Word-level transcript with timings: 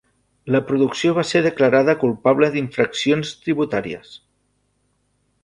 La 0.53 0.61
producció 0.69 1.11
va 1.17 1.25
ser 1.31 1.41
declarada 1.47 1.95
culpable 2.05 2.49
d'infraccions 2.57 3.35
tributàries. 3.45 4.19